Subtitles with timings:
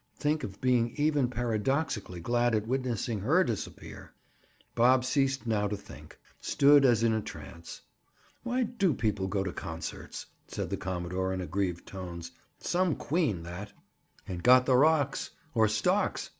[0.17, 4.11] Think of being even paradoxically glad at witnessing her disappear!
[4.73, 7.81] Bob ceased now to think; stood as in a trance.
[8.41, 12.31] "Why do people go to concerts?" said the commodore in aggrieved tones.
[12.57, 13.73] "Some queen, that!"
[14.27, 16.29] "And got the rocks—or stocks!"